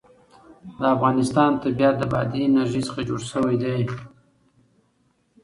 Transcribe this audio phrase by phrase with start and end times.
[0.79, 3.79] د افغانستان طبیعت له بادي انرژي څخه جوړ شوی دی.